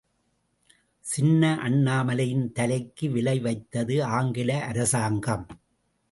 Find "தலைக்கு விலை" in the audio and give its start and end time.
2.51-3.39